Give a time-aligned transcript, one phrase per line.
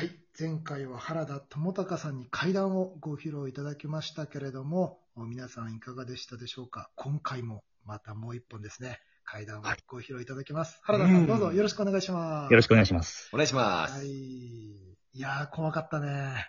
[0.00, 0.10] はい。
[0.38, 6.88] 前回は原田智隆さんに階段をご披露いただきましたけれども、皆さんいかがでしたでしょうか？
[6.96, 8.98] 今回もまたもう一本ですね。
[9.24, 10.80] 階段をご披露いただきます。
[10.84, 12.50] 原田さん、どうぞよろしくお願いします。
[12.50, 13.28] よろしくお願いします。
[13.34, 13.98] お願いします。
[13.98, 14.08] はい。
[14.08, 16.46] いやー、怖かったね。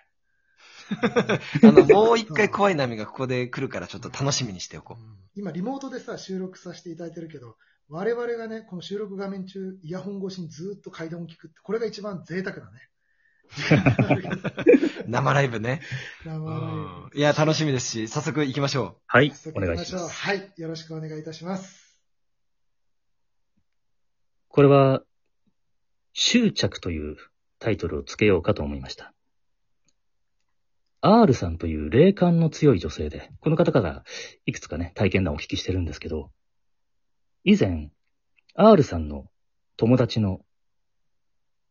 [1.62, 5.04] あの、もう一回怖い波がここで来るからちょっと楽しみにしておこう。
[5.36, 7.58] 今、リモートでさ、収録させていただいてるけど、
[7.90, 12.88] 我々がね、この収録画面中、イヤホン越しにずっと階段を聞くって、これが一番贅沢だね。
[15.08, 15.82] 生ライブね。
[16.26, 16.60] 生ライ
[17.12, 20.14] ブいや、楽しみですし、早速行きましょはいお願いします。
[20.14, 20.54] はい。
[20.58, 21.98] よろしくお願いいたします。
[24.48, 25.04] これは、
[26.14, 27.18] 執着という
[27.60, 29.14] タイトルをつけようかと思いました。
[31.02, 34.04] R さんという霊感の強い女性で、この方から
[34.46, 36.32] いくつかね、体験談をお聞きしてるんですけど、
[37.44, 37.92] 以前、
[38.54, 39.26] R さんの
[39.78, 40.46] 友達の、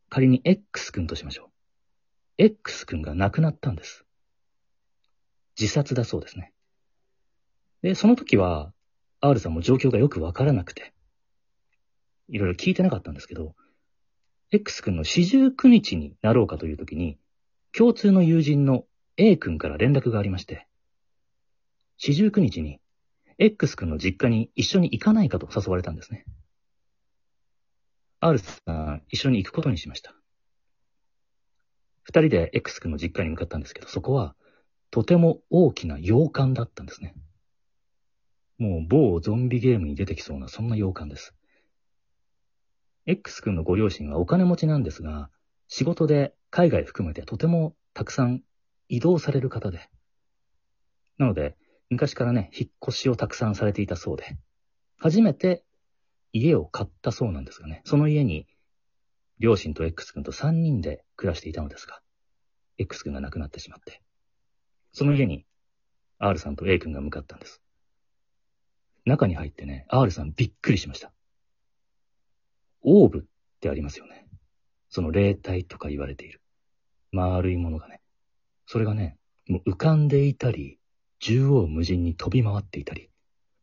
[0.08, 1.49] 仮に X 君としましょう。
[2.42, 4.06] X 君が亡くなったんです。
[5.60, 6.54] 自殺だそうですね。
[7.82, 8.72] で、その時は、
[9.20, 10.94] R さんも状況がよくわからなくて、
[12.30, 13.54] いろいろ聞いてなかったんですけど、
[14.52, 17.18] X 君の四十九日になろうかという時に、
[17.76, 18.86] 共通の友人の
[19.18, 20.66] A 君から連絡がありまして、
[21.98, 22.80] 四十九日に
[23.36, 26.24] X 君の実家に一緒に行かないかと誘われたんですね。
[28.20, 30.14] R さん、一緒に行くことにしました。
[32.02, 34.34] 二人で X 君の実家に向かったんですけど、そこは
[34.90, 37.14] とても大きな洋館だったんですね。
[38.58, 41.34] もう某ゾンビゲームに出てきそうなそんな洋館です。
[43.06, 45.30] X 君のご両親はお金持ちなんですが、
[45.68, 48.42] 仕事で海外含めてとてもたくさん
[48.88, 49.88] 移動される方で。
[51.16, 51.56] なので、
[51.90, 54.36] 昔からね、引っ越しをたくさんされていたそうで、
[54.98, 55.64] 初めて
[56.32, 58.46] 家を買ったそうなんですがね、その家に
[59.40, 62.00] 両親と X 君と3人で暮らしていたのですが、
[62.76, 64.02] X 君が亡くなってしまって、
[64.92, 65.46] その家に
[66.18, 67.62] R さんと A 君が向かったんです。
[69.06, 71.10] 中に入ってね、R さんびっくりしました。
[72.82, 73.22] オーブっ
[73.60, 74.28] てありますよね。
[74.90, 76.42] その霊体とか言われている。
[77.10, 78.02] 丸いものがね。
[78.66, 79.16] それがね、
[79.48, 80.78] もう浮かんでいたり、
[81.18, 83.08] 縦横無尽に飛び回っていたり、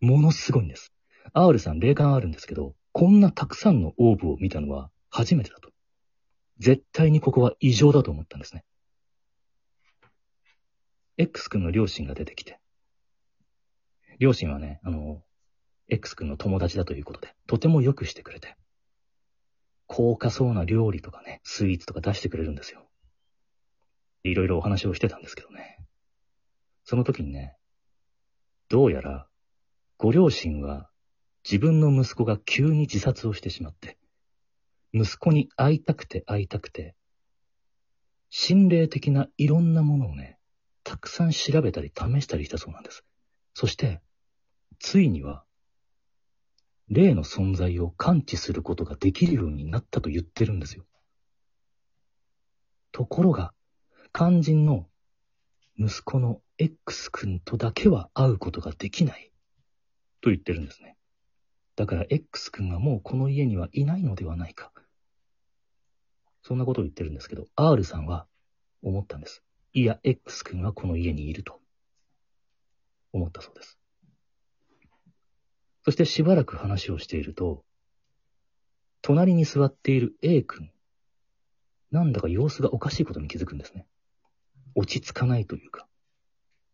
[0.01, 0.91] ものすごいんです。
[1.33, 5.71] R さん霊感あるんですけど、こんなたくさんのオーブを見たのは初めてだと。
[6.59, 8.63] 絶対にここは異常だと思ったんですね。
[11.17, 12.59] X 君の両親が出てきて、
[14.19, 15.23] 両親はね、あの、
[15.89, 18.55] X 君の友達だということで、とてもよくしてくれて、
[19.85, 22.87] 高価そうな料理とかね、スイーツとか出してくれるんですよ。
[24.23, 25.79] いろいろお話をしてたんですけどね。
[26.83, 27.55] その時にね、
[28.69, 29.27] どうやら、
[29.97, 30.89] ご両親は
[31.43, 33.96] 自分の息子が急に自殺をしてしまって、
[34.93, 36.95] 息子に会いたくて会いたくて、
[38.29, 40.37] 心霊的ないろんなものをね、
[40.83, 43.03] たくさん調べたり試したりしたそうなんです。
[43.53, 44.01] そして、
[44.79, 45.43] ついには、
[46.89, 50.85] 霊の存在を感知することができるようになったと言ってるんですよ。
[52.91, 53.53] ところが、
[54.13, 54.87] 肝心の
[55.77, 59.31] 息子の X 君とだけは会うことができない
[60.21, 60.97] と言ってるんですね。
[61.75, 64.71] だから X 君はもうこの家にはいないのではないか。
[66.47, 68.25] そんなことを言ってるんですけど、R さんは
[68.81, 69.43] 思ったんです。
[69.73, 71.59] いや、X 君はこの家にいると
[73.11, 73.77] 思ったそうです。
[75.83, 77.65] そしてしばらく話をしていると、
[79.01, 80.71] 隣に座っている A 君、
[81.91, 83.85] なんだか様子がおかしいことに気づくんですね。
[84.73, 85.85] 落ち着かないというか、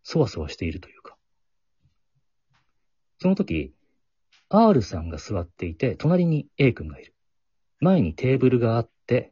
[0.03, 1.17] そわそわしているというか。
[3.17, 3.73] その時、
[4.49, 7.15] R さんが座っていて、隣に A 君がいる。
[7.79, 9.31] 前にテーブルがあって、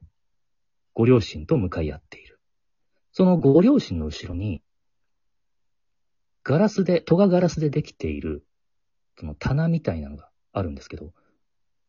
[1.02, 2.40] ご両親と向かい合っている。
[3.12, 4.62] そのご両親の後ろに、
[6.44, 8.46] ガラスで、戸がガラスでできている、
[9.18, 11.12] その棚みたいなのがあるんですけど、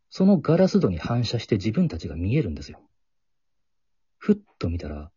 [0.08, 2.80] そのガラス戸に反射して自分たちが見えるんですよ。
[4.16, 5.10] ふっと見たら、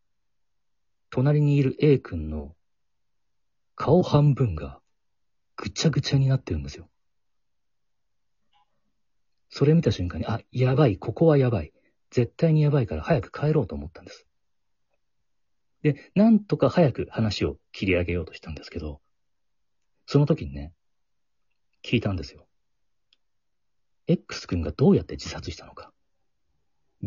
[1.09, 2.53] 隣にいる A 君の
[3.75, 4.81] 顔半分が
[5.56, 6.89] ぐちゃぐちゃになってるんですよ。
[9.48, 11.71] それ見た瞬間に、あ、やばい、ここはやばい。
[12.12, 14.25] 絶対にやばいから早く帰ろうと思ったんです。
[15.81, 19.02] で、なんとか早く話を切り上げようとしたんですけど、
[20.06, 20.74] その時にね、
[21.84, 22.48] 聞いたんですよ。
[24.07, 25.92] X 君がどうやって自殺したのか。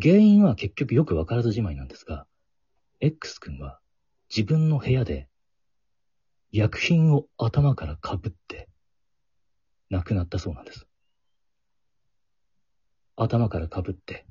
[0.00, 2.26] 原因は結局よくわからずじまいなんですが、
[3.00, 3.80] X 君は
[4.28, 5.28] 自分の部屋で
[6.52, 8.68] 薬品を頭からかぶって
[9.90, 10.86] 亡くなったそうなんです。
[13.16, 14.26] 頭からかぶって、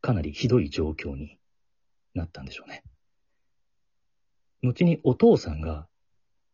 [0.00, 1.38] かなりひどい状況に
[2.14, 2.82] なったんでしょうね。
[4.62, 5.88] 後にお父さんが、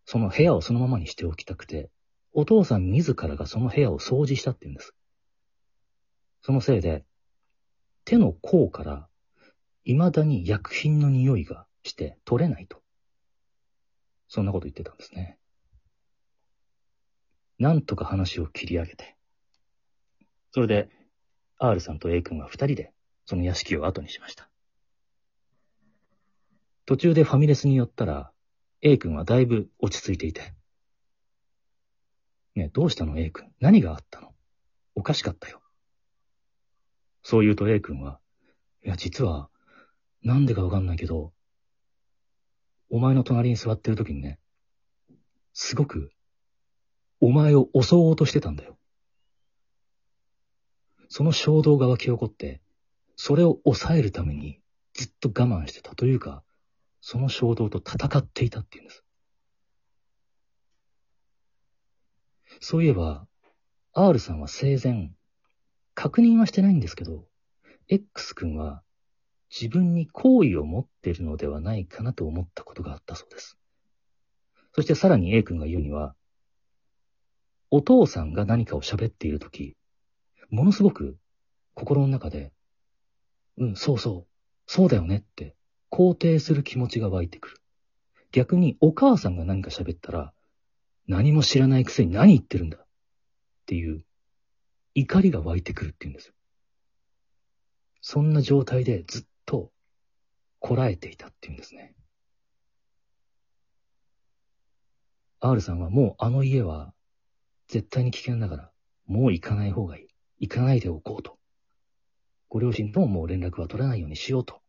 [0.05, 1.91] その部屋をそのままにしておきたくて、
[2.33, 4.95] お父さん自らがその部屋を掃除したって言うんです。
[6.43, 7.05] そのせいで、
[8.05, 9.09] 手の甲から、
[9.85, 12.83] 未だに薬品の匂いがして取れないと。
[14.29, 15.39] そんなこと言ってたんですね。
[17.59, 19.17] なんとか話を切り上げて。
[20.53, 20.89] それで、
[21.59, 22.94] R さんと A 君は二人で、
[23.27, 24.49] その屋敷を後にしました。
[26.87, 28.31] 途中でファミレスに寄ったら、
[28.83, 30.53] A 君はだいぶ落ち着いていて。
[32.55, 33.51] ねえどうしたの A 君？
[33.59, 34.35] 何があったの？
[34.95, 35.61] おかしかったよ。
[37.23, 38.21] そう言うと A 君は、
[38.85, 39.49] いや、実は、
[40.23, 41.33] なんでかわかんないけど、
[42.91, 44.39] お前の隣に座ってる時にね、
[45.55, 46.13] すごく、
[47.21, 48.77] お前を襲おうとしてたんだよ。
[51.09, 52.61] その衝動が湧き起こって、
[53.17, 54.61] それを抑えるために
[54.95, 56.43] ずっと我慢してたというか、
[57.01, 59.05] その衝動と戦っていたっていうんです。
[62.61, 63.27] そういえば、
[63.93, 65.13] R さんは生前、
[65.95, 67.27] 確認はしてないんですけど、
[67.89, 68.83] X 君は
[69.51, 73.59] 自分に好意を持っているのではないかなと思ったことがあったそうです。
[74.73, 76.15] そしてさらに A 君が言うには、
[77.71, 79.77] お父さんが何かを喋っているとき、
[80.51, 81.17] ものすごく
[81.75, 82.53] 心の中で、
[83.59, 84.27] うん、そうそう、
[84.67, 85.55] そうだよねって
[85.91, 87.57] 肯定する気持ちが湧いてくる。
[88.33, 90.33] 逆にお母さんが何か喋ったら、
[91.07, 92.87] 何も知らないくせに何言ってるんだっ
[93.67, 94.05] ていう
[94.95, 96.35] 怒りが湧いてくるっていうんですよ。
[98.01, 99.71] そんな状態でずっと
[100.59, 101.95] こらえていたっていうんですね。
[105.41, 106.93] R さんはもうあの家は
[107.69, 108.71] 絶対に危険だから、
[109.07, 110.09] もう行かない方がいい。
[110.41, 111.39] 行かないでおこうと。
[112.55, 114.61] ご両親とももう連絡は取らないようにしようと。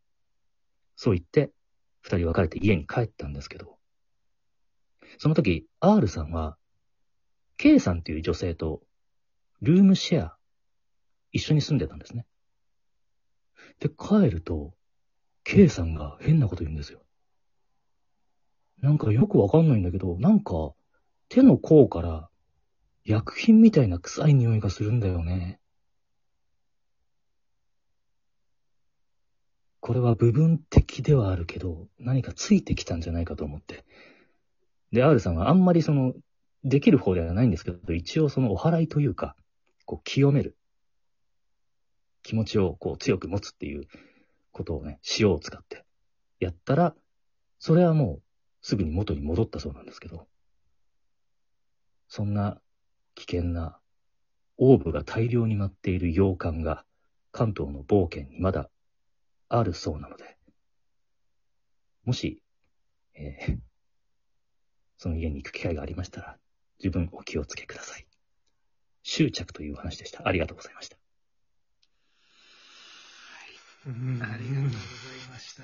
[0.96, 1.52] そう言って、
[2.00, 3.78] 二人別れて家に帰ったんですけど、
[5.18, 6.56] その時、R さんは、
[7.58, 8.82] K さんという女性と、
[9.62, 10.36] ルームシェア、
[11.30, 12.26] 一緒に住んでたんですね。
[13.78, 14.74] で、帰ると、
[15.44, 17.04] K さんが変なこと言うんですよ。
[18.82, 20.72] なんかよくわかんないんだけど、なんか、
[21.28, 22.28] 手の甲から、
[23.04, 25.60] 薬品みたいな臭い匂いがするんだよね。
[29.86, 33.84] これは部分的ではあるけど、何かついてきたんじゃないかと思って。
[34.90, 36.12] で、R さんはあんまりその、
[36.64, 39.36] できる方ではないんですけど、一応そのお祓いというか、
[39.84, 40.56] こう清める。
[42.24, 43.86] 気持ちをこう強く持つっていう
[44.50, 45.84] ことをね、塩を使って
[46.40, 46.96] やったら、
[47.60, 48.22] それはもう
[48.62, 50.26] すぐに元に戻ったそうなんですけど、
[52.08, 52.60] そんな
[53.14, 53.78] 危険な
[54.58, 56.84] オーブが大量に舞っている洋館が
[57.30, 58.68] 関東の冒険にまだ
[59.48, 60.36] あるそうなので、
[62.04, 62.42] もし、
[63.14, 63.58] えー
[64.98, 66.38] その家に行く機会がありましたら、
[66.78, 68.06] 自分お気をつけください。
[69.02, 70.26] 執着というお話でした。
[70.26, 70.96] ありがとうございました。
[73.86, 75.62] うんありがとうございました。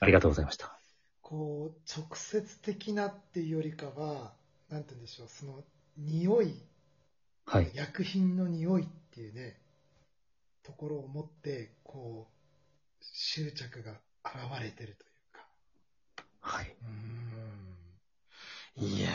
[0.00, 0.78] ありがとうございました。
[1.20, 4.32] こう、直接的なっていうよりかは、
[4.70, 5.64] なんて言うんでしょう、その、
[5.98, 6.54] 匂い、
[7.44, 7.70] はい。
[7.74, 9.60] 薬品の匂いっていうね、
[10.62, 12.35] ところを持って、こう、
[13.36, 13.92] 執着が
[14.24, 15.46] 現れてるというか。
[16.40, 16.74] はい。
[18.78, 18.88] うーん。
[18.88, 19.10] いや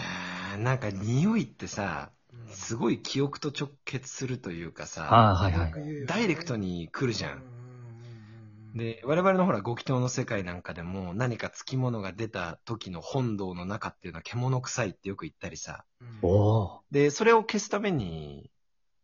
[0.56, 7.34] ー、なんか匂いってさ、うんすごい記憶と直結するというかさ、ああ、はいはいダイレクトに来るじゃ。
[7.34, 7.38] う
[8.78, 15.84] んで、我々のほら、ご祈祷の世界なんかでも、何かつきものが出た時の本堂の中っていうのは獣臭いってよく言ったりさ。
[16.00, 16.82] うんおー。
[16.92, 18.50] で、それを消すために、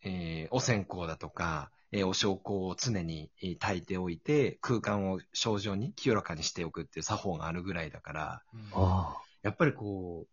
[0.04, 10.28] えーお線香だとか、えーお焼香を常にえー焚いておいて、空間を正常に清らかにしておくっていう作法があるぐらいだから、あやっぱりこ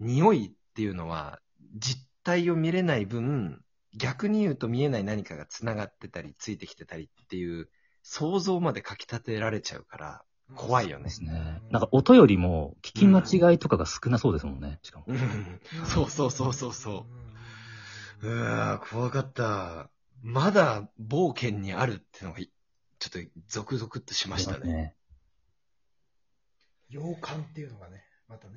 [0.00, 1.40] う、匂いっていうのは、
[1.76, 3.62] 実体を見れない分、
[3.96, 7.68] 逆に言うと見えない何かが繋がってたり、ついてきてたりっていう、
[8.02, 10.22] 想像までかき立てられちゃうから、
[10.54, 10.98] 怖いよあ。
[10.98, 11.62] ねですね。
[11.70, 14.78] なんか音よりも聞き間違いとかが少なそうですもんね。
[14.82, 15.06] しかも。
[15.08, 16.98] うんそうそうそうそうそんん
[18.22, 18.28] う。
[18.28, 19.91] ううんわー怖かった。
[20.22, 22.46] まだ冒険にあるってのが、ちょ
[23.06, 24.72] っとゾクゾクっとしましたね。
[24.72, 24.94] ね。
[26.88, 28.54] 洋館っていうのがね、またね。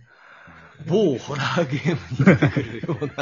[0.88, 3.14] 某ホラーゲームに出てくるような。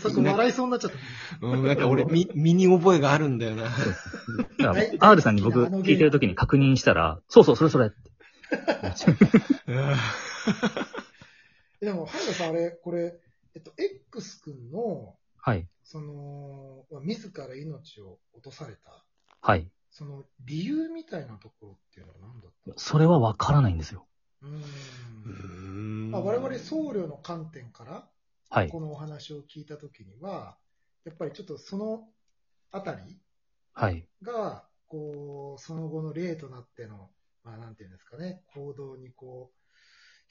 [0.00, 0.98] そこ笑いそうになっちゃった。
[1.46, 3.70] うん、なんか俺、み、身に覚えがあるんだよな。
[5.00, 7.96] R さんに僕聞いてる時に確認したら、そうそう、それそれって。
[11.80, 13.18] でも、原田さん、あれ、これ、
[13.54, 15.66] えっと、X 君の、はい。
[15.82, 19.04] その、まあ自ら命を落とされた、
[19.42, 19.70] はい。
[19.90, 24.06] その理由みたいなところっていうのは何だったそれはわからないんですよ。
[24.40, 24.46] う。
[24.46, 24.54] うん
[26.08, 28.08] んまあ、我々僧侶の観点から、
[28.48, 28.70] はい。
[28.70, 30.56] このお話を聞いたときには、
[31.04, 32.08] やっぱりちょっとその
[32.72, 33.20] あたり
[33.74, 34.06] はい。
[34.22, 37.10] が、こう、その後の例となっての、
[37.42, 39.63] まあ、なんていうんですかね、行動にこう、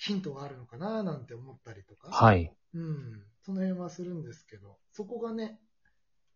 [0.04, 2.52] ヒントがあるのかななんて思ったりとか、はい。
[2.74, 5.62] うん、その辺はするんですけど、そこがね、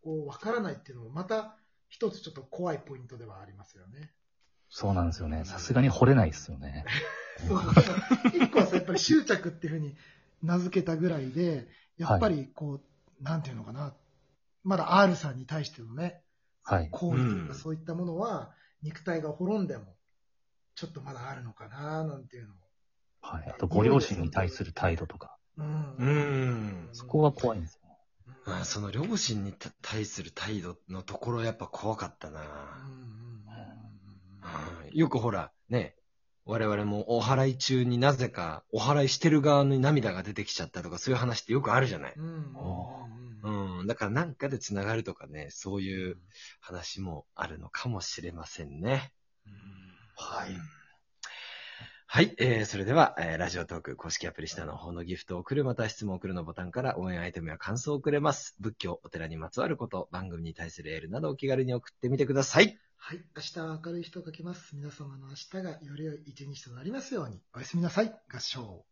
[0.02, 1.54] こう、わからないっていうのも、また
[1.90, 4.10] 一つちょっと怖いポイントではありますよね。
[4.70, 5.44] そうなんですよね。
[5.44, 6.86] さすがに掘れないですよね。
[7.46, 7.60] そう
[8.42, 9.96] 一個はさ、やっぱり執着っていうふうに
[10.42, 12.80] 名付けたぐらいで、やっぱりこ
[13.20, 13.94] う、なんていうのかな、
[14.64, 16.22] まだ R さんに対してのね、
[16.62, 16.88] はい。
[16.90, 19.94] 行為というかうんそういったものは、肉体が滅んでも、
[20.74, 22.57] ちょっとまだあるのかな、なんていうのも。
[23.20, 23.50] はい。
[23.50, 25.96] あと、ご両親に対する態度とか、うん。
[25.98, 26.88] うん。
[26.92, 27.96] そこが怖いんですよね。
[28.46, 32.40] まあ、その両親にた対する態度のところやっぱ怖かったな。
[32.40, 32.98] うんうん
[34.92, 35.94] よくほら、ね、
[36.46, 42.14] 我々もお祓い中になぜかお祓いしてる側に涙が出てきちゃったとかそういう話ってよくあるじゃない。
[43.42, 43.86] うん。
[43.86, 46.16] だからなんかで繋がるとかね、そういう
[46.60, 49.12] 話もあるのかもしれませんね。
[50.16, 50.77] はい。
[52.10, 52.34] はい。
[52.38, 58.56] えー、それでは、えー、ラジオトーク公式アプリ下の方のギフトを送る、または質問を送るのボタンから応援アイテムや感想を送れます。
[58.60, 62.78] 仏教、お寺にまつわること、番組に対するエールなどお気軽に送ってみてください。
[62.96, 63.22] はい。
[63.36, 64.74] 明日は明るい日と書きます。
[64.74, 67.42] 皆様の明日がより良い一日となりますように。
[67.54, 68.18] おやすみなさい。
[68.32, 68.62] 合唱。
[68.62, 68.84] お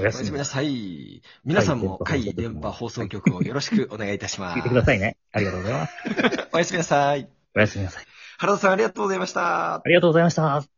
[0.00, 1.22] おやすみなさい。
[1.44, 4.54] 皆さんも、はい海電波放送局をよろしくお願いいたしまい。
[4.54, 4.56] す。
[4.56, 5.18] 聞いてくださいね。
[5.30, 5.92] ありがとうございます。
[6.52, 7.28] おやすみなさい。
[7.54, 8.04] おやすみなさい。
[8.38, 9.76] 原田さんありがとうございました。
[9.76, 10.73] ありがとうございました。